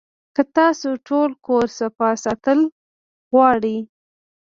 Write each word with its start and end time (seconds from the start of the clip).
کۀ 0.35 0.43
تاسو 0.55 0.89
ټول 1.07 1.29
کور 1.45 1.65
صفا 1.79 2.09
ساتل 2.25 2.59
غواړئ 3.33 3.77